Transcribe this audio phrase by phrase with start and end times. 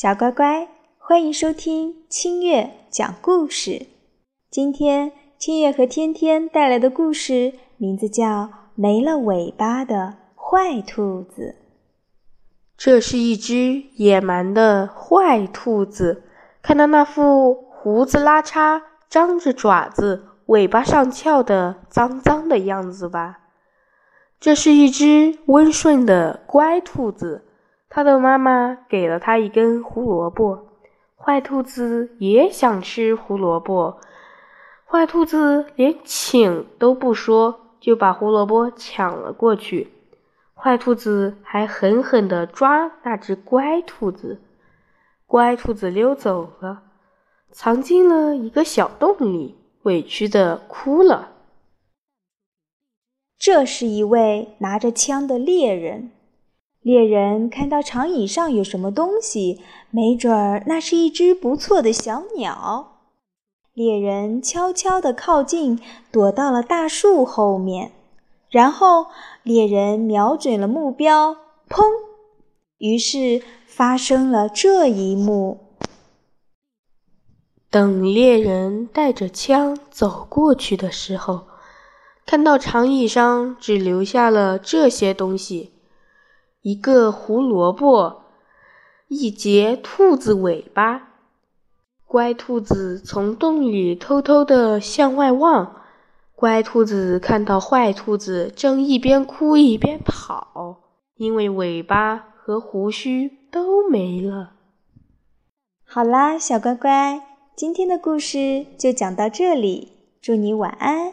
[0.00, 3.88] 小乖乖，欢迎收听清月讲故事。
[4.48, 8.24] 今天清月和天天带来的故事名字叫
[8.76, 11.56] 《没了尾巴的坏兔子》。
[12.76, 16.22] 这是一只野蛮的坏兔子，
[16.62, 18.80] 看到那副胡子拉碴、
[19.10, 23.40] 张着爪子、尾巴上翘的脏脏的样子吧？
[24.38, 27.46] 这是一只温顺的乖兔子。
[27.98, 30.68] 他的妈妈给了他一根胡萝卜，
[31.16, 33.98] 坏兔子也想吃胡萝卜。
[34.84, 39.92] 坏兔子连请都不说，就把胡萝卜抢了过去。
[40.54, 44.40] 坏兔子还狠狠地抓那只乖兔子，
[45.26, 46.84] 乖兔子溜走了，
[47.50, 51.30] 藏进了一个小洞里，委屈地哭了。
[53.36, 56.12] 这是一位拿着枪的猎人。
[56.88, 59.60] 猎人看到长椅上有什么东西，
[59.90, 63.02] 没准儿那是一只不错的小鸟。
[63.74, 65.78] 猎人悄悄地靠近，
[66.10, 67.92] 躲到了大树后面。
[68.48, 69.08] 然后
[69.42, 71.36] 猎人瞄准了目标，
[71.68, 71.84] 砰！
[72.78, 75.58] 于是发生了这一幕。
[77.68, 81.42] 等猎人带着枪走过去的时候，
[82.24, 85.72] 看到长椅上只留下了这些东西。
[86.62, 88.22] 一个胡萝卜，
[89.08, 91.08] 一截兔子尾巴。
[92.06, 95.76] 乖兔子从洞里偷偷地向外望。
[96.34, 100.80] 乖兔子看到坏兔子正一边哭一边跑，
[101.16, 104.52] 因为尾巴和胡须都没了。
[105.84, 107.20] 好啦，小乖乖，
[107.56, 109.92] 今天的故事就讲到这里。
[110.20, 111.12] 祝你晚安。